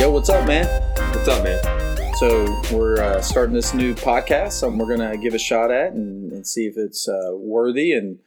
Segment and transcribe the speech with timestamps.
[0.00, 0.64] Yo, what's up, man?
[1.14, 2.14] What's up, man?
[2.14, 6.32] So we're uh, starting this new podcast, something we're gonna give a shot at and,
[6.32, 8.18] and see if it's uh, worthy and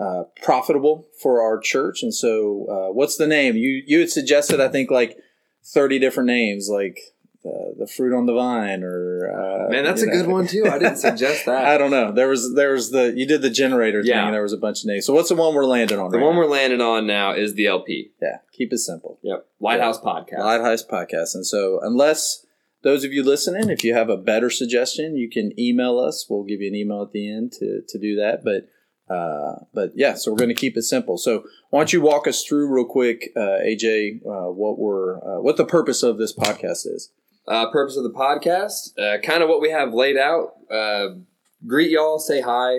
[0.00, 2.02] uh, profitable for our church.
[2.02, 3.54] And so, uh, what's the name?
[3.54, 5.16] You you had suggested, I think, like
[5.62, 7.11] thirty different names, like
[7.44, 10.12] uh, the fruit on the vine, or uh, Man, that's a know.
[10.12, 10.64] good one too.
[10.66, 11.64] I didn't suggest that.
[11.74, 12.12] I don't know.
[12.12, 14.10] There was there was the you did the generator thing.
[14.10, 14.26] Yeah.
[14.26, 15.06] And there was a bunch of names.
[15.06, 16.10] So what's the one we're landing on?
[16.10, 16.40] the right one now?
[16.40, 18.12] we're landing on now is the LP.
[18.22, 19.18] yeah, keep it simple.
[19.22, 19.46] Yep.
[19.60, 20.38] Lighthouse Podcast.
[20.38, 21.34] Lighthouse Podcast.
[21.34, 22.46] And so, unless
[22.82, 26.26] those of you listening, if you have a better suggestion, you can email us.
[26.28, 28.44] We'll give you an email at the end to, to do that.
[28.44, 28.68] But
[29.12, 31.18] uh, but yeah, so we're going to keep it simple.
[31.18, 35.40] So why don't you walk us through real quick, uh, AJ, uh, what we're uh,
[35.40, 37.10] what the purpose of this podcast is?
[37.48, 40.52] Uh, purpose of the podcast, uh, kind of what we have laid out.
[40.70, 41.08] Uh,
[41.66, 42.78] greet y'all, say hi,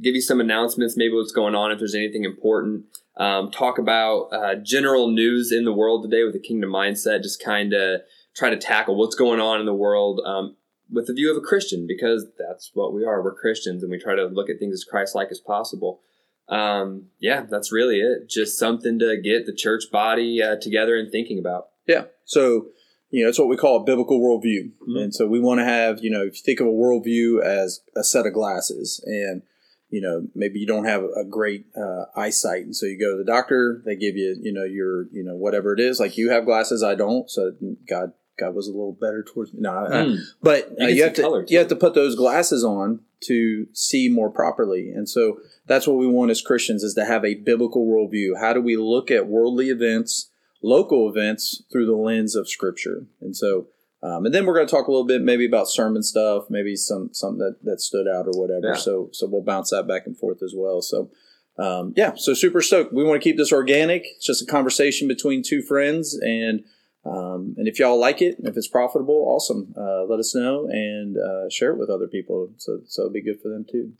[0.00, 2.84] give you some announcements, maybe what's going on if there's anything important.
[3.16, 7.22] Um, talk about uh, general news in the world today with a kingdom mindset.
[7.22, 8.02] Just kind of
[8.34, 10.56] try to tackle what's going on in the world um,
[10.90, 13.22] with the view of a Christian because that's what we are.
[13.22, 16.00] We're Christians and we try to look at things as Christ-like as possible.
[16.48, 18.28] Um, yeah, that's really it.
[18.28, 21.68] Just something to get the church body uh, together and thinking about.
[21.86, 22.04] Yeah.
[22.24, 22.66] So,
[23.14, 24.70] you know, it's what we call a biblical worldview.
[24.88, 25.02] Mhm.
[25.02, 27.80] And so we want to have, you know, if you think of a worldview as
[27.96, 29.42] a set of glasses and,
[29.90, 32.64] you know, maybe you don't have a great uh, eyesight.
[32.64, 35.36] And so you go to the doctor, they give you, you know, your, you know,
[35.36, 36.00] whatever it is.
[36.00, 37.30] Like you have glasses, I don't.
[37.30, 37.52] So
[37.88, 39.60] God, God was a little better towards me.
[39.62, 40.16] No, I- Mm.
[40.42, 44.08] but You uh, you, have to you have to put those glasses on to see
[44.08, 47.86] more properly and so that's what we want as christians is to have a biblical
[47.86, 50.30] worldview how do we look at worldly events
[50.64, 53.66] local events through the lens of scripture and so
[54.02, 56.74] um, and then we're going to talk a little bit maybe about sermon stuff maybe
[56.74, 58.80] some something that, that stood out or whatever Yeah.
[58.80, 61.10] so so we'll bounce that back and forth as well so
[61.58, 65.06] um, yeah so super stoked we want to keep this organic it's just a conversation
[65.06, 66.64] between two friends and
[67.06, 69.74] um, and if y'all like it, if it's profitable, awesome.
[69.76, 72.48] Uh, let us know and uh, share it with other people.
[72.56, 73.92] So, so it'll be good for them too.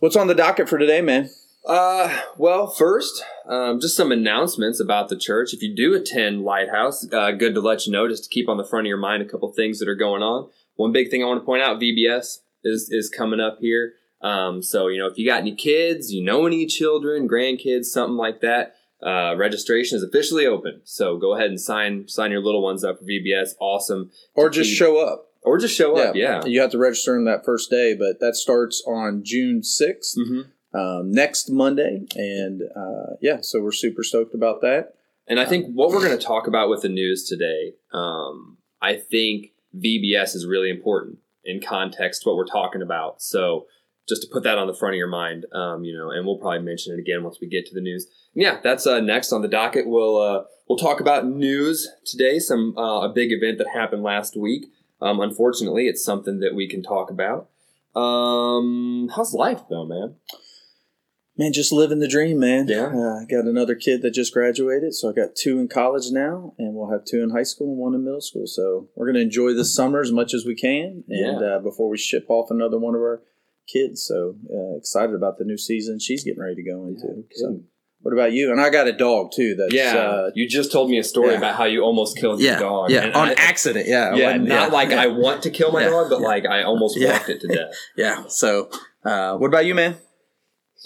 [0.00, 1.28] What's on the docket for today, man?
[1.68, 5.52] Uh, well, first, um, just some announcements about the church.
[5.52, 8.56] If you do attend Lighthouse, uh, good to let you know, just to keep on
[8.56, 10.48] the front of your mind a couple things that are going on.
[10.76, 13.92] One big thing I want to point out: VBS is is coming up here.
[14.22, 18.16] Um, so you know, if you got any kids, you know any children, grandkids, something
[18.16, 20.80] like that, uh, registration is officially open.
[20.84, 23.50] So go ahead and sign sign your little ones up for VBS.
[23.60, 25.26] Awesome, Or just show up.
[25.42, 26.16] or just show up.
[26.16, 26.44] Yeah.
[26.46, 30.40] You have to register them that first day, but that starts on June 6th, hmm
[30.78, 32.06] um, next Monday.
[32.14, 34.94] And uh, yeah, so we're super stoked about that.
[35.26, 38.96] And I think what we're going to talk about with the news today, um, I
[38.96, 43.20] think VBS is really important in context to what we're talking about.
[43.20, 43.66] So
[44.08, 46.38] just to put that on the front of your mind, um, you know, and we'll
[46.38, 48.06] probably mention it again once we get to the news.
[48.32, 49.86] Yeah, that's uh, next on the docket.
[49.86, 52.38] We'll uh, we'll talk about news today.
[52.38, 54.66] Some uh, a big event that happened last week.
[55.02, 57.50] Um, unfortunately, it's something that we can talk about.
[57.94, 60.14] Um, how's life though, man?
[61.38, 62.66] Man, just living the dream, man.
[62.66, 62.86] Yeah.
[62.92, 66.52] Uh, I got another kid that just graduated, so I got two in college now,
[66.58, 68.46] and we'll have two in high school and one in middle school.
[68.48, 71.46] So we're going to enjoy this summer as much as we can, and Yeah.
[71.46, 73.22] uh, before we ship off another one of our
[73.68, 74.02] kids.
[74.02, 77.24] So uh, excited about the new season she's getting ready to go into.
[77.32, 77.60] so,
[78.00, 78.50] what about you?
[78.50, 79.54] And I got a dog too.
[79.54, 81.38] That's Yeah, uh, you just told me a story yeah.
[81.38, 82.90] about how you almost killed your dog.
[82.90, 83.86] yeah, and on I- accident.
[83.88, 85.02] Yeah, Yeah, not like yeah.
[85.02, 86.26] I want to kill my Yeah, dog, but yeah.
[86.26, 87.12] like I almost Yeah.
[87.12, 87.74] walked it to death.
[87.96, 88.24] yeah.
[88.28, 88.70] So,
[89.04, 89.96] uh, what about you, man?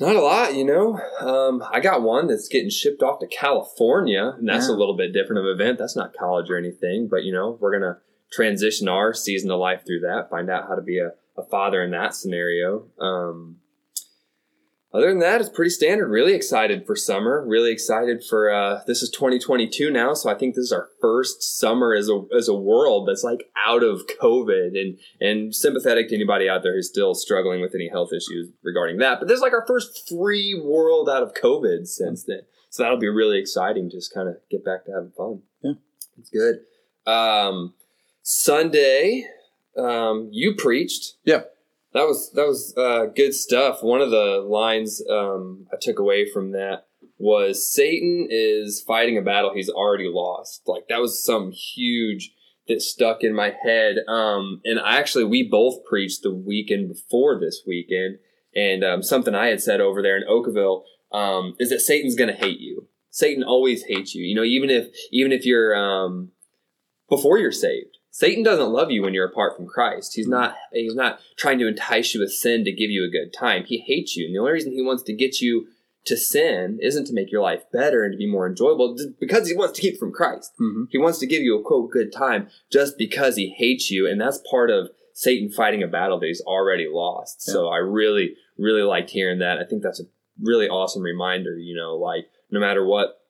[0.00, 0.98] Not a lot, you know.
[1.20, 4.74] Um, I got one that's getting shipped off to California, and that's Yeah.
[4.74, 5.78] a little bit different of an event.
[5.78, 7.98] That's not college or anything, but you know, we're gonna
[8.30, 11.82] transition our season of life through that, find out how to be a, a father
[11.82, 12.86] in that scenario.
[12.98, 13.56] Um,
[14.94, 16.08] other than that, it's pretty standard.
[16.08, 17.42] Really excited for summer.
[17.46, 21.58] Really excited for uh, this is 2022 now, so I think this is our first
[21.58, 26.14] summer as a as a world that's like out of COVID, and and sympathetic to
[26.14, 29.18] anybody out there who's still struggling with any health issues regarding that.
[29.18, 32.98] But this is like our first free world out of COVID since then, so that'll
[32.98, 33.88] be really exciting.
[33.88, 35.40] Just kind of get back to having fun.
[35.62, 35.72] Yeah.
[36.18, 36.60] it's good.
[37.10, 37.72] Um,
[38.22, 39.26] Sunday,
[39.76, 41.14] um, you preached.
[41.24, 41.44] Yeah.
[41.94, 43.82] That was that was uh, good stuff.
[43.82, 46.86] One of the lines um, I took away from that
[47.18, 50.62] was Satan is fighting a battle he's already lost.
[50.66, 52.32] Like that was some huge
[52.68, 53.96] that stuck in my head.
[54.08, 58.18] Um, and I actually we both preached the weekend before this weekend,
[58.54, 62.34] and um, something I had said over there in Oakville um, is that Satan's going
[62.34, 62.88] to hate you.
[63.10, 64.24] Satan always hates you.
[64.24, 66.30] You know, even if even if you're um,
[67.08, 67.98] before you're saved.
[68.12, 70.14] Satan doesn't love you when you're apart from Christ.
[70.14, 73.32] He's not he's not trying to entice you with sin to give you a good
[73.32, 73.64] time.
[73.64, 74.26] He hates you.
[74.26, 75.66] And the only reason he wants to get you
[76.04, 79.56] to sin isn't to make your life better and to be more enjoyable because he
[79.56, 80.52] wants to keep from Christ.
[80.60, 80.88] Mhm.
[80.90, 84.06] He wants to give you a quote good time just because he hates you.
[84.06, 87.40] And that's part of Satan fighting a battle that he's already lost.
[87.40, 89.58] So I really, really liked hearing that.
[89.58, 90.06] I think that's a
[90.40, 93.21] really awesome reminder, you know, like no matter what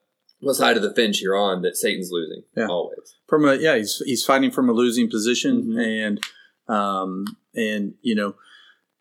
[0.42, 2.42] what side of the fence you're on, that Satan's losing.
[2.56, 2.66] Yeah.
[2.66, 3.14] Always.
[3.28, 6.06] from a yeah he's he's fighting from a losing position Mhm.
[6.06, 6.20] and
[6.68, 7.24] um
[7.54, 8.34] and you know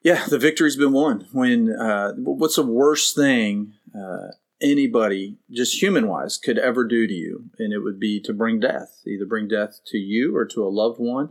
[0.03, 4.27] yeah the victory's been won when uh what's the worst thing uh
[4.61, 8.59] anybody just human wise could ever do to you and it would be to bring
[8.59, 11.29] death either bring death to you or to a loved one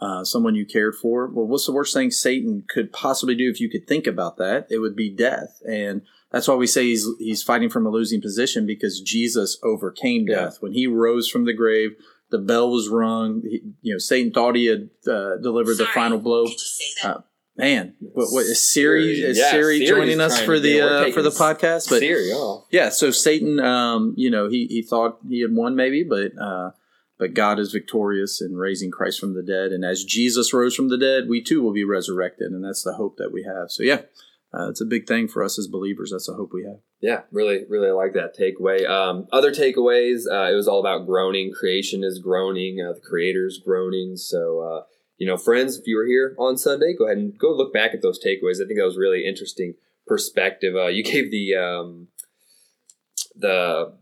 [0.00, 3.60] uh, someone you cared for well what's the worst thing satan could possibly do if
[3.60, 7.06] you could think about that it would be death and that's why we say he's
[7.18, 10.36] he's fighting from a losing position because jesus overcame Yeah.
[10.44, 11.96] death when he rose from the grave
[12.30, 13.42] the bell was rung.
[13.42, 16.44] He, you know, Satan thought he had uh, delivered the final blow.
[16.44, 17.16] Did you say that?
[17.16, 17.20] Uh,
[17.56, 19.16] Man, what, what is Siri?
[19.16, 19.30] Siri.
[19.30, 21.88] Is Yeah, Siri Siri's joining us for the uh, for the podcast?
[21.88, 22.64] But Siri, oh.
[22.70, 26.70] yeah, so Satan, um, you know, he, he thought he had won maybe, but uh,
[27.18, 30.88] but God is victorious in raising Christ from the dead, and as Jesus rose from
[30.88, 33.72] the dead, we too will be resurrected, and that's the hope that we have.
[33.72, 34.02] So yeah,
[34.54, 36.10] uh, it's a big thing for us as believers.
[36.10, 36.78] That's a hope we have.
[37.00, 38.88] Yeah, really, really like that takeaway.
[38.88, 41.52] Um, other takeaways, uh, it was all about groaning.
[41.52, 42.80] Creation is groaning.
[42.80, 44.16] Uh, the Creator's groaning.
[44.16, 44.82] So, uh,
[45.18, 47.92] you know, friends, if you were here on Sunday, go ahead and go look back
[47.92, 48.56] at those takeaways.
[48.56, 49.74] I think that was really interesting
[50.06, 50.74] perspective.
[50.74, 52.08] Uh, you gave the um,
[53.36, 53.92] the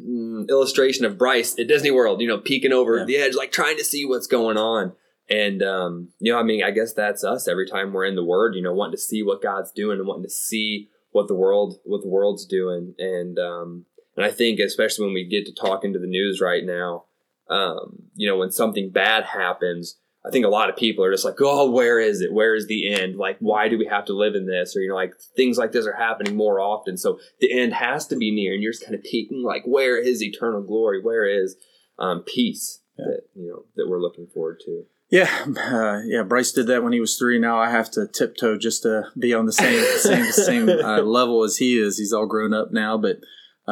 [0.00, 2.20] mm, illustration of Bryce at Disney World.
[2.20, 3.04] You know, peeking over Yeah.
[3.04, 4.92] the edge, like trying to see what's going on.
[5.28, 8.24] And um, you know, I mean, I guess that's us every time we're in the
[8.24, 8.54] Word.
[8.54, 11.78] You know, wanting to see what God's doing and wanting to see what the world
[11.84, 12.94] what the world's doing.
[12.98, 13.86] And um,
[14.16, 17.04] and I think especially when we get to talking to the news right now,
[17.48, 21.24] um, you know, when something bad happens, I think a lot of people are just
[21.24, 22.32] like, oh, where is it?
[22.32, 23.16] Where is the end?
[23.16, 24.76] Like, why do we have to live in this?
[24.76, 28.06] Or you know, like things like this are happening more often, so the end has
[28.08, 28.52] to be near.
[28.52, 31.02] And you're just kind of peeking, like, where is eternal glory?
[31.02, 31.56] Where is
[31.98, 33.04] um, peace Yeah.
[33.06, 34.84] that you know that we're looking forward to?
[35.14, 36.24] Yeah, uh, yeah.
[36.24, 37.38] Bryce did that when he was three.
[37.38, 41.44] Now I have to tiptoe just to be on the same same same uh, level
[41.44, 41.98] as he is.
[41.98, 43.18] He's all grown up now, but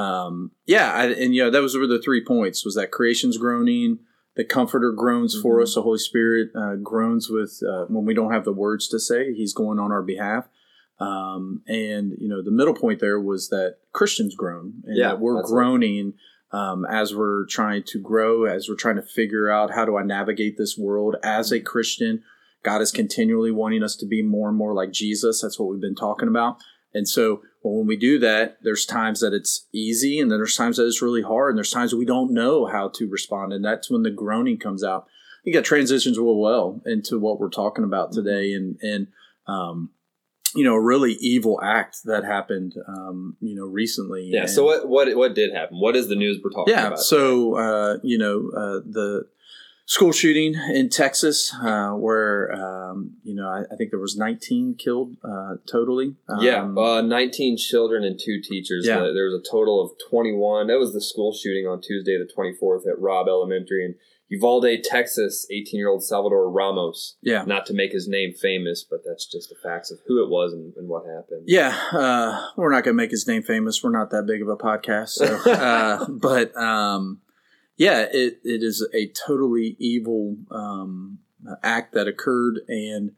[0.00, 0.92] um, yeah.
[0.92, 3.98] I, and you know, that was were the three points: was that creation's groaning,
[4.36, 5.62] the Comforter groans for Mhm.
[5.64, 9.00] us, the Holy Spirit uh, groans with uh, when we don't have the words to
[9.00, 9.34] say.
[9.34, 10.46] He's going on our behalf.
[11.00, 15.20] Um, and you know, the middle point there was that Christians groan, and Yeah, that
[15.20, 16.08] we're groaning.
[16.10, 16.14] it.
[16.52, 20.02] Um, as we're trying to grow, as we're trying to figure out how do I
[20.02, 22.22] navigate this world as a Christian.
[22.62, 25.40] God is continually wanting us to be more and more like Jesus.
[25.40, 26.58] That's what we've been talking about.
[26.94, 30.56] And so well, when we do that, there's times that it's easy, and then there's
[30.56, 33.64] times that it's really hard, and there's times we don't know how to respond, and
[33.64, 35.06] that's when the groaning comes out.
[35.06, 39.06] I think that transitions real well into what we're talking about today, and and
[39.46, 39.90] um,
[40.54, 44.28] you know, a really evil act that happened, um, you know, recently.
[44.32, 44.43] Yeah.
[44.43, 45.78] And- So what what what did happen?
[45.78, 46.87] What is the news we're talking yeah.
[46.87, 46.99] about?
[46.99, 47.02] Yeah.
[47.02, 49.26] So uh, you know uh, the
[49.92, 54.76] school shooting in Texas, uh, where um, you know I, I think there was 19
[54.78, 56.16] killed uh, totally.
[56.40, 58.86] yeah, Um, uh, 19 children and two teachers.
[58.86, 59.00] Yeah.
[59.00, 60.68] Uh, there was a total of 21.
[60.68, 63.94] That was the school shooting on Tuesday, the 24th, at Robb Elementary in
[64.30, 65.46] Uvalde, Texas.
[65.50, 67.16] 18 year old Salvador Ramos.
[67.20, 67.42] yeah.
[67.44, 70.54] Not to make his name famous, but that's just the facts of who it was
[70.54, 71.44] and, and what happened.
[71.46, 73.82] Yeah, uh, we're not going to make his name famous.
[73.84, 75.11] We're not that big of a podcast.
[75.11, 77.20] So, uh, but um,
[77.82, 81.18] yeah, it, it is a totally evil um,
[81.64, 82.60] act that occurred.
[82.68, 83.10] And,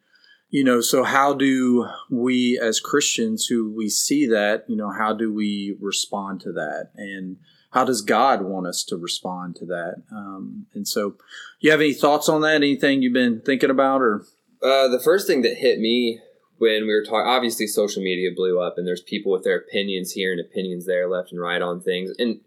[0.49, 5.12] you know, so how do we as Christians who we see that, you know, how
[5.12, 6.92] do we respond to that?
[6.97, 7.37] And
[7.73, 10.02] how does God want us to respond to that?
[10.11, 11.16] Um, and so,
[11.61, 12.54] you have any thoughts on that?
[12.54, 14.25] Anything you've been thinking about or?
[14.62, 16.21] Uh, the first thing that hit me
[16.56, 20.12] when we were talking, obviously, social media blew up, and there's people with their opinions
[20.12, 22.12] here and opinions there, left and right on things.
[22.18, 22.40] And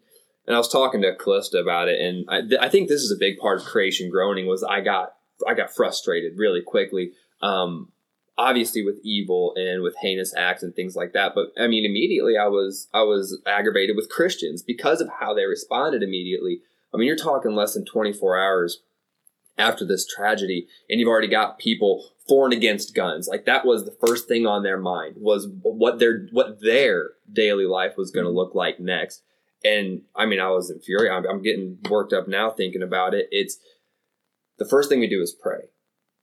[0.48, 3.12] and I was talking to Callista about it, and I, th- I think this is
[3.12, 4.48] a big part of creation groaning.
[4.48, 5.14] Was I got
[5.48, 7.12] I got frustrated really quickly.
[7.42, 7.92] Um,
[8.38, 11.34] obviously with evil and with heinous acts and things like that.
[11.34, 15.46] But I mean, immediately I was I was aggravated with Christians because of how they
[15.46, 16.62] responded immediately.
[16.94, 18.82] I mean, you're talking less than 24 hours
[19.58, 23.86] after this tragedy and you've already got people for and against guns like that was
[23.86, 28.24] the first thing on their mind was what their what their daily life was going
[28.24, 29.24] to look like next
[29.64, 33.28] and i mean i was infuriated I'm, I'm getting worked up now thinking about it
[33.32, 33.58] it's
[34.58, 35.70] the first thing we do is pray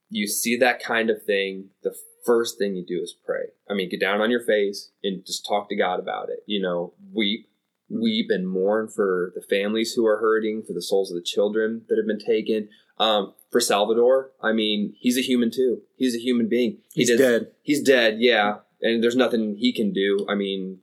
[0.09, 3.89] you see that kind of thing the first thing you do is pray i mean
[3.89, 7.49] get down on your face and just talk to god about it you know weep
[7.89, 11.83] weep and mourn for the families who are hurting for the souls of the children
[11.87, 15.81] that have been taken um, for Salvador, I mean, he's a human too.
[15.97, 16.77] He's a human being.
[16.93, 17.51] He He's does- dead.
[17.61, 20.25] He's dead, yeah, and there's nothing he can do.
[20.29, 20.79] I mean,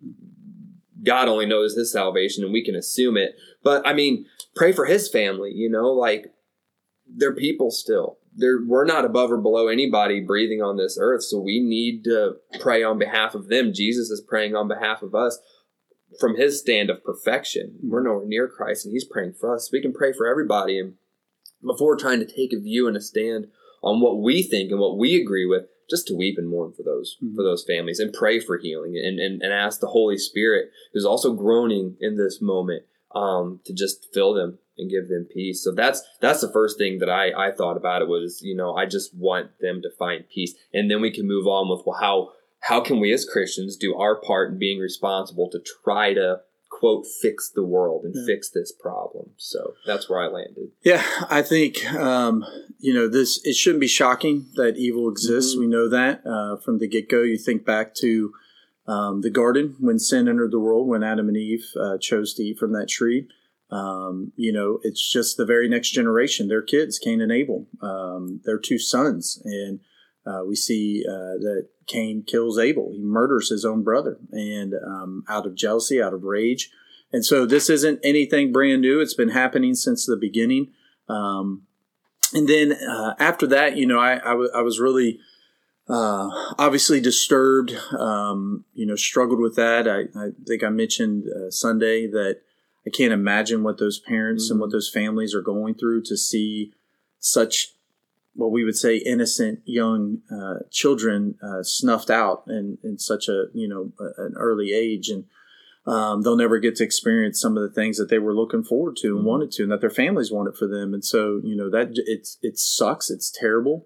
[1.04, 3.34] God only knows his salvation and we can assume it.
[3.62, 6.32] But I mean, pray for his family, you know, like
[7.06, 8.18] they're people still.
[8.34, 12.36] They're, we're not above or below anybody breathing on this earth, so we need to
[12.60, 13.74] pray on behalf of them.
[13.74, 15.38] Jesus is praying on behalf of us
[16.18, 17.78] from his stand of perfection.
[17.82, 19.70] We're nowhere near Christ, and he's praying for us.
[19.70, 20.78] We can pray for everybody.
[20.78, 20.94] And
[21.62, 23.48] before trying to take a view and a stand
[23.82, 26.82] on what we think and what we agree with, just to weep and mourn for
[26.82, 27.34] those mm-hmm.
[27.34, 31.04] for those families and pray for healing and, and, and ask the Holy Spirit, who's
[31.04, 32.84] also groaning in this moment,
[33.14, 35.62] um, to just fill them and give them peace.
[35.62, 38.74] So that's that's the first thing that I, I thought about it was, you know,
[38.74, 40.54] I just want them to find peace.
[40.72, 43.96] And then we can move on with well how how can we as Christians do
[43.96, 46.40] our part in being responsible to try to
[46.82, 48.26] quote fix the world and yeah.
[48.26, 49.30] fix this problem.
[49.36, 50.70] So that's where i landed.
[50.82, 52.44] Yeah i think um,
[52.80, 55.52] you know this it shouldn't be shocking that evil exists.
[55.52, 55.60] Mm-hmm.
[55.60, 57.22] we know that uh, from the get-go.
[57.22, 58.32] You think back to
[58.88, 62.42] um, the garden when sin entered the world when adam and eve uh, chose to
[62.42, 63.28] eat from that tree.
[63.70, 66.48] Um, you know it's just the very next generation.
[66.48, 67.68] Their kids cain and abel.
[67.80, 69.78] Um, their two sons and
[70.26, 72.90] uh, we see uh, that Cain kills Abel.
[72.92, 76.70] He murders his own brother, and um, out of jealousy, out of rage.
[77.12, 79.00] And so this isn't anything brand new.
[79.00, 80.72] It's been happening since the beginning.
[81.08, 81.62] Um,
[82.32, 85.18] and then uh, after that, you know, I, I, w- I was really
[85.88, 87.76] uh, obviously disturbed.
[87.98, 89.86] Um, you know, struggled with that.
[89.86, 92.40] I, I think I mentioned uh, Sunday that
[92.86, 94.52] I can't imagine what those parents mm-hmm.
[94.52, 94.76] and what mm-hmm.
[94.76, 96.72] those families are going through to see
[97.18, 97.74] such
[98.34, 103.44] what we would say innocent young uh, children uh, snuffed out in, in such a
[103.52, 105.08] you know an early age.
[105.08, 105.24] And
[105.84, 108.96] um, they'll never get to experience some of the things that they were looking forward
[108.98, 109.26] to and mm-hmm.
[109.26, 110.94] wanted to and that their families wanted for them.
[110.94, 113.10] And so you know that it's it sucks.
[113.10, 113.84] It's terrible.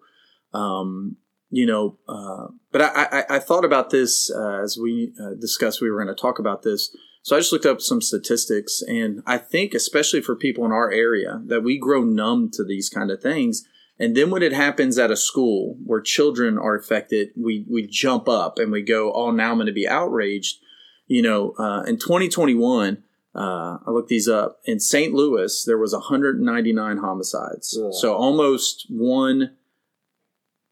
[0.52, 1.16] Um,
[1.50, 5.80] you know uh, but I, I, I, thought about this uh, as we uh, discussed
[5.80, 6.94] we were going to talk about this.
[7.22, 10.90] So I just looked up some statistics and I think especially for people in our
[10.90, 13.64] area that we grow numb to these kind of things
[13.98, 18.28] and then when it happens at a school where children are affected, we, we jump
[18.28, 20.58] up and we go, oh, now I'm going to be outraged.
[21.06, 23.02] You know, uh, in 2021,
[23.34, 24.60] uh, I looked these up.
[24.64, 25.14] In St.
[25.14, 27.78] Louis, there was 199 homicides.
[27.82, 27.92] Ugh.
[27.92, 29.56] So almost one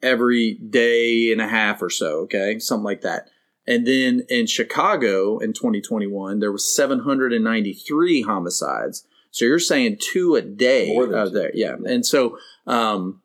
[0.02, 2.58] every day and a half or so, okay?
[2.58, 3.28] Something like that.
[3.66, 9.06] And then in Chicago in 2021, there was 793 homicides.
[9.34, 11.50] So you're saying two a day than there.
[11.54, 11.74] Yeah.
[11.84, 12.38] And so
[12.68, 13.20] um,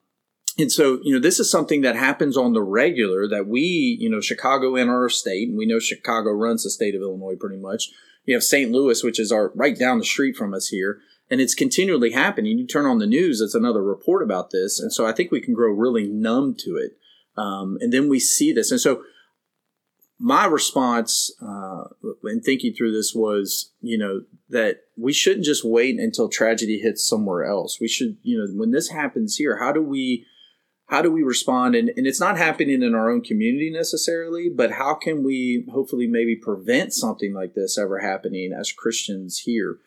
[0.57, 4.09] and so, you know, this is something that happens on the regular that we, you
[4.09, 7.57] know, Chicago in our state, and we know Chicago runs the state of Illinois pretty
[7.57, 7.91] much.
[8.25, 8.71] You have St.
[8.71, 10.99] Louis, which is our right down the street from us here,
[11.29, 12.57] and it's continually happening.
[12.57, 15.41] You turn on the news, it's another report about this, and so I think we
[15.41, 16.97] can grow really numb to it.
[17.37, 19.03] Um, and then we see this, and so
[20.19, 21.85] my response uh,
[22.25, 27.07] in thinking through this was, you know, that we shouldn't just wait until tragedy hits
[27.07, 27.79] somewhere else.
[27.79, 30.25] We should, you know, when this happens here, how do we,
[30.87, 31.75] how do we respond?
[31.75, 36.07] And, and it's not happening in our own community necessarily, but how can we hopefully
[36.07, 39.77] maybe prevent something like this ever happening as Christians here?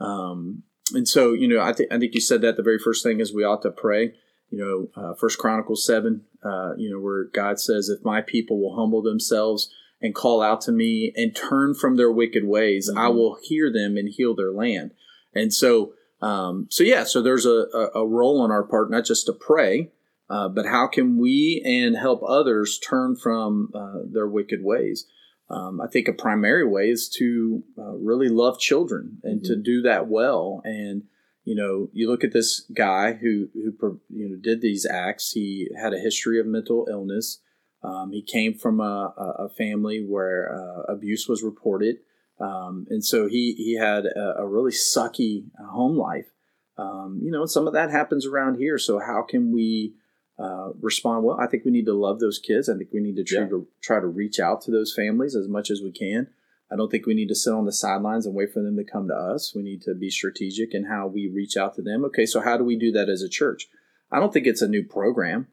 [0.00, 0.62] Um,
[0.94, 3.20] and so, you know, I think I think you said that the very first thing
[3.20, 4.14] is we ought to pray.
[4.50, 8.60] You know, uh, First Chronicles seven, uh, you know, where God says, "If my people
[8.60, 12.98] will humble themselves." And call out to me and turn from their wicked ways, mm-hmm.
[12.98, 14.92] I will hear them and heal their land.
[15.34, 19.26] And so, um, so yeah, so there's a, a, role on our part, not just
[19.26, 19.90] to pray,
[20.28, 25.06] uh, but how can we and help others turn from uh, their wicked ways?
[25.50, 29.52] Um, I think a primary way is to uh, really love children and mm-hmm.
[29.52, 30.62] to do that well.
[30.64, 31.04] And
[31.44, 35.32] you know, you look at this guy who who you know did these acts.
[35.32, 37.40] He had a history of mental illness.
[37.84, 41.96] Um, he came from a, a family where uh, abuse was reported,
[42.40, 46.26] um, and so he he had a, a really sucky uh, home life.
[46.78, 48.78] Um, you know, some of that happens around here.
[48.78, 49.94] So how can we
[50.38, 51.24] uh, respond?
[51.24, 52.68] Well, I think we need to love those kids.
[52.68, 53.48] I think we need to try, yeah.
[53.48, 56.28] to try to reach out to those families as much as we can.
[56.72, 58.84] I don't think we need to sit on the sidelines and wait for them to
[58.84, 59.54] come to us.
[59.54, 62.04] We need to be strategic in how we reach out to them.
[62.06, 63.68] Okay, so how do we do that as a church?
[64.10, 65.48] I don't think it's a new program.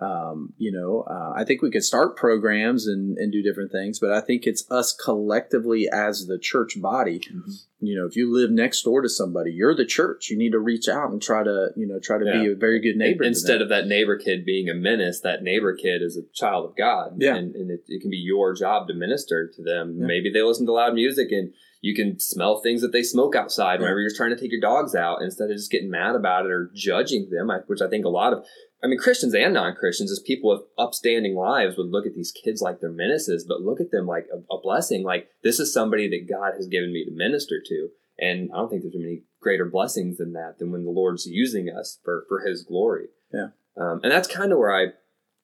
[0.00, 4.00] Um, you know, uh, I think we could start programs and, and do different things,
[4.00, 7.20] but I think it's us collectively as the church body.
[7.20, 7.50] Mm-hmm.
[7.80, 10.28] You know, if you live next door to somebody, you're the church.
[10.28, 12.40] You need to reach out and try to, you know, try to yeah.
[12.40, 13.22] be a very good neighbor.
[13.22, 16.76] Instead of that neighbor kid being a menace, that neighbor kid is a child of
[16.76, 17.14] God.
[17.18, 17.36] Yeah.
[17.36, 19.98] And, and it, it, can be your job to minister to them.
[20.00, 20.06] Yeah.
[20.06, 23.80] Maybe they listen to loud music and you can smell things that they smoke outside
[23.80, 26.52] whenever you're trying to take your dogs out instead of just getting mad about it
[26.52, 28.46] or judging them, which I think a lot of
[28.82, 32.32] I mean, Christians and non Christians, as people with upstanding lives, would look at these
[32.32, 35.04] kids like they're menaces, but look at them like a, a, blessing.
[35.04, 37.88] Like, this is somebody that God has given me to minister to.
[38.18, 41.70] And I don't think there's many greater blessings than that, than when the Lord's using
[41.70, 43.06] us for, for His glory.
[43.32, 43.48] Yeah.
[43.76, 44.88] Um, and that's kind of where I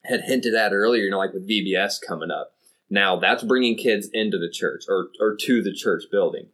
[0.04, 2.52] had hinted at earlier, you know, like with VBS coming up.
[2.90, 6.48] Now, that's bringing kids into the church or, or to the church building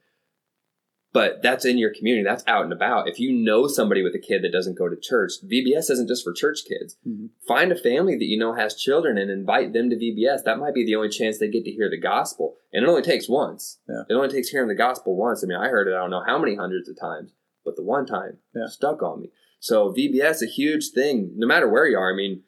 [1.14, 2.24] but that's in your community.
[2.24, 3.08] That's out and about.
[3.08, 6.24] If you know somebody with a kid that doesn't go to church, VBS isn't just
[6.24, 6.96] for church kids.
[7.08, 7.26] Mm-hmm.
[7.46, 10.42] Find a family that you know has children and invite them to VBS.
[10.44, 12.56] That might be the only chance they get to hear the gospel.
[12.72, 13.78] And it only takes once.
[13.88, 14.02] Yeah.
[14.10, 15.44] It only takes hearing the gospel once.
[15.44, 17.30] I mean, I heard it, I don't know how many hundreds of times,
[17.64, 18.66] but the one time yeah.
[18.66, 19.30] stuck on me.
[19.60, 22.12] So VBS a huge thing, no matter where you are.
[22.12, 22.42] I mean,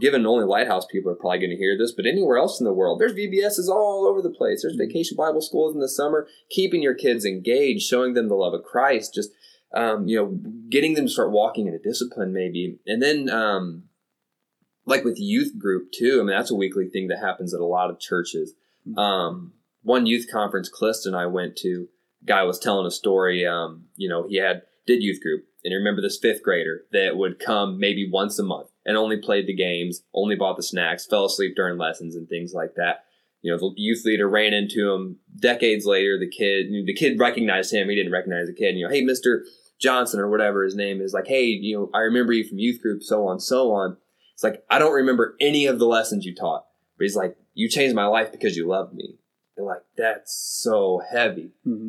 [0.00, 2.72] given only Lighthouse people are probably going to hear this, but anywhere else in the
[2.72, 4.62] world, there's VBSs all over the place.
[4.62, 4.88] There's mm-hmm.
[4.88, 8.62] vacation Bible schools in the summer, keeping your kids engaged, showing them the love of
[8.62, 9.30] Christ, just
[9.74, 13.84] um, you know, getting them to start walking in a discipline, maybe, and then um,
[14.84, 16.18] like with youth group too.
[16.20, 18.54] I mean, that's a weekly thing that happens at a lot of churches.
[18.86, 18.98] Mm-hmm.
[18.98, 21.88] Um, one youth conference Callista and I went to,
[22.24, 23.46] guy was telling a story.
[23.46, 27.38] Um, you know, he had did youth group, and remember this fifth grader that would
[27.38, 31.26] come maybe once a month and only played the games, only bought the snacks, fell
[31.26, 33.04] asleep during lessons and things like that.
[33.40, 35.18] You know, the youth leader ran into him.
[35.40, 37.88] Decades later, the kid, the kid recognized him.
[37.88, 38.76] He didn't recognize the kid.
[38.76, 39.44] You know, hey, Mister
[39.80, 42.80] Johnson or whatever his name is, like, hey, you know, I remember you from youth
[42.80, 43.96] group, so on, so on.
[44.34, 47.68] It's like I don't remember any of the lessons you taught, but he's like, you
[47.68, 49.18] changed my life because you loved me.
[49.56, 51.50] And like that's so heavy.
[51.66, 51.88] Mm-hmm.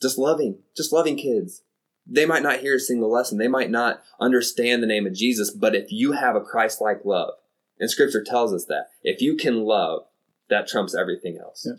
[0.00, 1.62] Just loving, just loving kids
[2.06, 3.38] they might not hear a single lesson.
[3.38, 7.04] They might not understand the name of Jesus, but if you have a Christ like
[7.04, 7.34] love,
[7.78, 10.04] and scripture tells us that, if you can love,
[10.50, 11.66] that trumps everything else.
[11.66, 11.78] Yeah.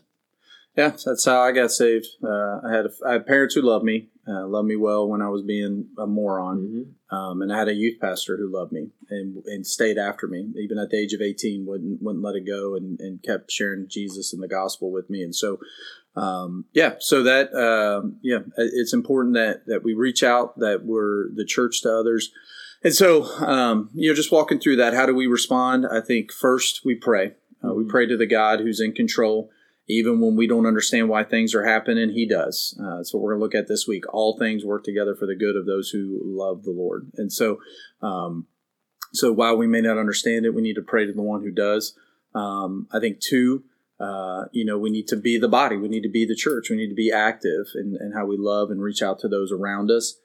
[0.75, 2.07] Yeah, that's how I got saved.
[2.23, 5.21] Uh, I had a, I had parents who loved me, uh, loved me well when
[5.21, 7.15] I was being a moron, mm-hmm.
[7.15, 10.51] um, and I had a youth pastor who loved me and and stayed after me,
[10.57, 13.87] even at the age of eighteen, wouldn't wouldn't let it go, and, and kept sharing
[13.87, 15.21] Jesus and the gospel with me.
[15.21, 15.59] And so,
[16.15, 21.29] um, yeah, so that um, yeah, it's important that that we reach out, that we're
[21.33, 22.31] the church to others,
[22.83, 25.87] and so um, you know, just walking through that, how do we respond?
[25.91, 27.33] I think first we pray.
[27.63, 27.89] Uh, we mm-hmm.
[27.89, 29.49] pray to the God who's in control,
[29.87, 32.11] even when we don't understand why things are happening.
[32.11, 32.77] He does.
[32.79, 34.03] Uh, that's what we're going to look at this week.
[34.13, 37.59] All things work together for the good of those who love the Lord, and so.
[38.01, 38.47] Um,
[39.15, 41.51] so while we may not understand it, we need to pray to the one who
[41.51, 41.95] does.
[42.33, 43.63] Um, I think two,
[44.03, 45.77] uh, you know, we need to be the body.
[45.77, 46.69] We need to be the church.
[46.69, 49.51] We need to be active in, in how we love and reach out to those
[49.51, 50.15] around us.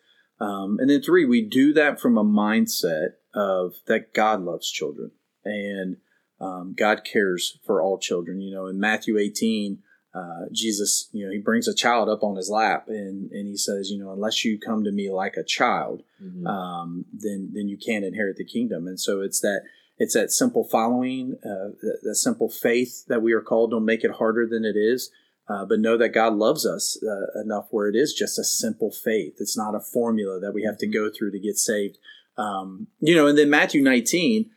[0.40, 5.12] Um, and then three, we do that from a mindset of that God loves children
[5.44, 5.96] and
[6.40, 8.40] um, God cares for all children.
[8.40, 9.78] You know, in Matthew 18,
[10.14, 13.56] uh, Jesus, you know, he brings a child up on his lap and, and he
[13.56, 16.46] says, you know, unless you come to me like a child, mm-hmm.
[16.46, 18.86] um, then then you can't inherit the kingdom.
[18.88, 19.62] And so it's that
[19.98, 23.72] it's that simple following, uh, that, that, simple faith that we are called.
[23.72, 25.10] Don't make it harder than it is,
[25.48, 28.92] uh, but know that God loves us uh, enough where it is just a simple
[28.92, 29.34] faith.
[29.38, 31.98] It's not a formula that we have to go through to get saved.
[32.36, 34.50] Um, you know, and then Matthew 19,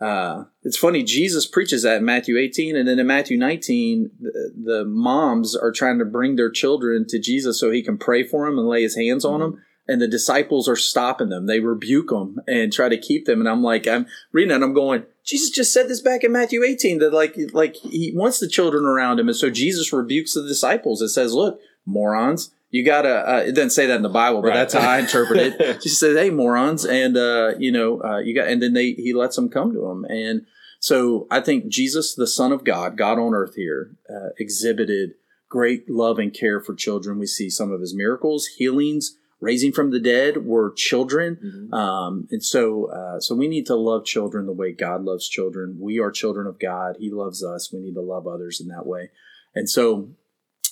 [0.00, 4.52] uh, it's funny, Jesus preaches that in Matthew 18, and then in Matthew 19, the,
[4.64, 8.46] the, moms are trying to bring their children to Jesus so he can pray for
[8.46, 11.46] them and lay his hands on them and the disciples are stopping them.
[11.46, 13.40] They rebuke them and try to keep them.
[13.40, 14.62] And I'm like, I'm reading it.
[14.62, 18.40] I'm going, Jesus just said this back in Matthew 18 that like, like he wants
[18.40, 19.28] the children around him.
[19.28, 21.00] And so Jesus rebukes the disciples.
[21.00, 24.48] and says, look, morons, you gotta, uh, it doesn't say that in the Bible, but
[24.48, 24.54] right.
[24.54, 25.78] that's how I interpret it.
[25.82, 26.84] He says, Hey, morons.
[26.84, 29.86] And, uh, you know, uh, you got, and then they, he lets them come to
[29.90, 30.04] him.
[30.06, 30.46] And
[30.80, 35.12] so I think Jesus, the son of God, God on earth here, uh, exhibited
[35.48, 37.18] great love and care for children.
[37.18, 41.74] We see some of his miracles, healings, raising from the dead were children, mm-hmm.
[41.74, 45.76] um, and so uh, so we need to love children the way God loves children.
[45.78, 46.96] We are children of God.
[46.98, 47.72] He loves us.
[47.72, 49.10] We need to love others in that way,
[49.54, 50.08] and so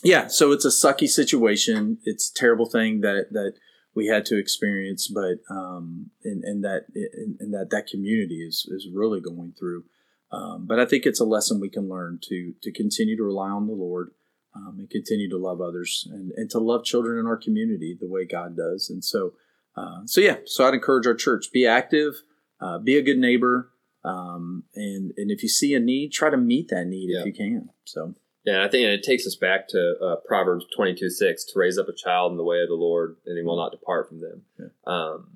[0.03, 1.99] yeah, so it's a sucky situation.
[2.05, 3.55] It's a terrible thing that that
[3.95, 8.89] we had to experience, but um, and, and that and that that community is is
[8.93, 9.85] really going through.
[10.33, 13.51] Um, but I think it's a lesson we can learn to to continue to rely
[13.51, 14.13] on the Lord
[14.55, 18.09] um, and continue to love others and, and to love children in our community the
[18.09, 18.91] way God does.
[18.91, 19.33] And so,
[19.77, 22.15] uh, so yeah, so I'd encourage our church be active,
[22.61, 23.71] uh, be a good neighbor,
[24.05, 27.21] um, and and if you see a need, try to meet that need yeah.
[27.21, 27.71] if you can.
[27.85, 28.15] So.
[28.45, 31.79] Yeah, I think it takes us back to uh, Proverbs twenty two six to raise
[31.79, 34.21] up a child in the way of the Lord, and he will not depart from
[34.21, 34.43] them.
[34.59, 34.67] Yeah.
[34.85, 35.29] Um,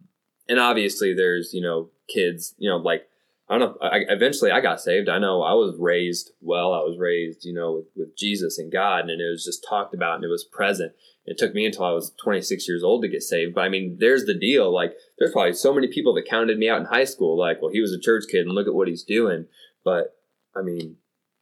[0.48, 3.07] and obviously, there's you know kids, you know like
[3.48, 3.78] I don't know.
[3.80, 5.09] I, eventually, I got saved.
[5.09, 6.74] I know I was raised well.
[6.74, 9.94] I was raised, you know, with, with Jesus and God, and it was just talked
[9.94, 10.92] about and it was present.
[11.26, 13.54] It took me until I was 26 years old to get saved.
[13.54, 14.72] But I mean, there's the deal.
[14.74, 17.38] Like, there's probably so many people that counted me out in high school.
[17.38, 19.46] Like, well, he was a church kid, and look at what he's doing.
[19.85, 20.16] But
[20.56, 20.96] I mean,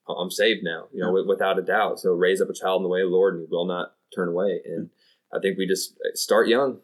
[0.06, 2.00] I'm saved now, you know, without a doubt.
[2.00, 3.94] So raise up a child in the way of the Lord, and he will not
[4.14, 4.60] turn away.
[4.66, 4.90] And
[5.32, 6.80] I think we just uh, start young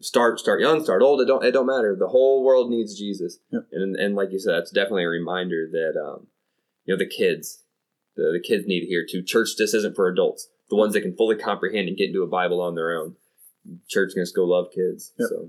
[0.00, 1.20] start start young, start old.
[1.20, 1.96] It don't it don't matter.
[1.98, 3.66] The whole world needs Jesus, yep.
[3.72, 6.26] and and like you said, that's definitely a reminder that um,
[6.84, 7.62] you know the kids,
[8.16, 9.22] the, the kids need to hear too.
[9.22, 10.48] Church just isn't for adults.
[10.68, 13.14] The ones that can fully comprehend and get into a Bible on their own.
[13.88, 15.12] Church can just go love kids.
[15.18, 15.28] Yep.
[15.28, 15.48] So.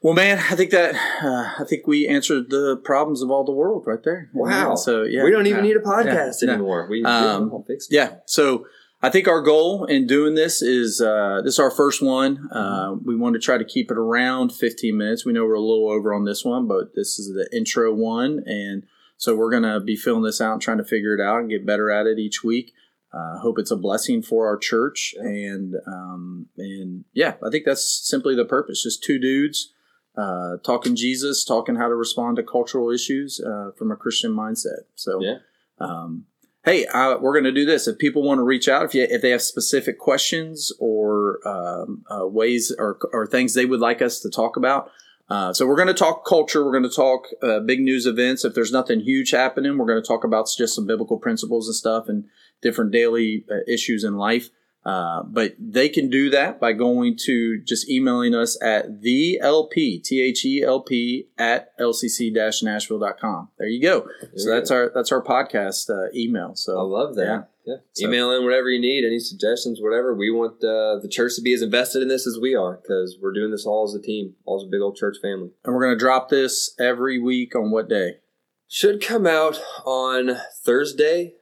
[0.00, 3.52] Well, man, I think that uh, I think we answered the problems of all the
[3.52, 4.30] world right there.
[4.32, 4.76] Wow!
[4.76, 6.86] So yeah, we don't even need a podcast yeah, anymore.
[6.88, 8.16] We, um, yeah.
[8.26, 8.66] So
[9.00, 12.48] I think our goal in doing this is uh, this is our first one.
[12.50, 15.24] Uh, we want to try to keep it around 15 minutes.
[15.24, 18.42] We know we're a little over on this one, but this is the intro one,
[18.46, 18.84] and
[19.16, 21.66] so we're gonna be filling this out and trying to figure it out and get
[21.66, 22.72] better at it each week.
[23.12, 28.06] Uh, hope it's a blessing for our church, and um, and yeah, I think that's
[28.06, 28.82] simply the purpose.
[28.82, 29.72] Just two dudes
[30.18, 34.82] uh, talking Jesus, talking how to respond to cultural issues uh, from a Christian mindset.
[34.96, 35.36] So yeah.
[35.78, 36.24] Um,
[36.68, 37.88] hey, we're going to do this.
[37.88, 42.04] If people want to reach out, if you, if they have specific questions or um,
[42.10, 44.90] uh, ways or, or things they would like us to talk about,
[45.30, 46.64] uh, so we're going to talk culture.
[46.64, 48.44] We're going to talk uh, big news events.
[48.44, 51.74] If there's nothing huge happening, we're going to talk about just some biblical principles and
[51.74, 52.24] stuff and
[52.62, 54.48] different daily uh, issues in life.
[54.88, 59.98] Uh, but they can do that by going to just emailing us at the LP,
[59.98, 63.50] T H E L P at LCC Nashville.com.
[63.58, 64.08] There you go.
[64.22, 64.76] There so that's go.
[64.76, 66.54] our, that's our podcast uh, email.
[66.54, 67.48] So I love that.
[67.66, 67.74] Yeah.
[67.74, 67.80] yeah.
[67.92, 70.14] So, Email in whatever you need, any suggestions, whatever.
[70.14, 73.18] We want uh, the church to be as invested in this as we are because
[73.20, 75.50] we're doing this all as a team, all as a big old church family.
[75.66, 78.20] And we're going to drop this every week on what day?
[78.68, 81.34] Should come out on Thursday.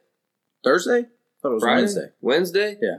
[0.65, 0.99] Thursday?
[0.99, 1.81] I thought it was Friday?
[1.81, 2.07] Wednesday.
[2.19, 2.77] Wednesday?
[2.81, 2.97] Yeah.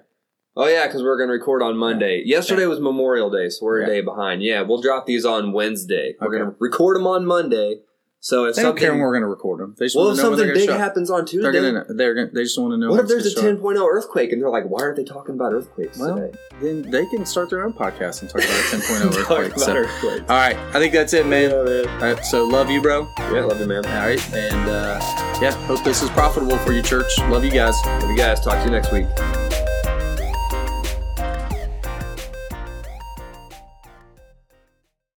[0.61, 2.21] Oh yeah, because we're going to record on Monday.
[2.27, 4.42] Yesterday was Memorial Day, so we're a day behind.
[4.42, 6.16] Yeah, we'll drop these on Wednesday.
[6.21, 6.38] We're Okay.
[6.38, 7.77] going to record them on Monday.
[8.21, 9.77] So if They don't something, care when we're going to record them.
[9.79, 10.88] They just well, want if to know when something they're big going to show.
[10.88, 11.94] happens on Tuesday, They're going to.
[11.94, 12.31] They're going.
[12.35, 12.88] They just want to know.
[12.88, 15.05] what when if there's a it's gonna 10.0 earthquake and they're like, why aren't they
[15.05, 16.37] talking about earthquakes Well, today?
[16.61, 19.47] Then they can start their own podcast and talk about a 10.0 Talk earthquake.
[19.53, 20.21] about So, earthquakes.
[20.29, 21.51] all right, I think that's it, man.
[21.53, 21.88] Yeah, man.
[22.03, 23.07] All right, so love you, bro.
[23.21, 23.87] Yeah, love you, man.
[23.87, 24.99] All right, and uh,
[25.40, 27.16] yeah, hope this is profitable for you, church.
[27.29, 27.77] Love you guys.
[27.87, 28.40] Love you guys.
[28.40, 29.07] Talk to you next week.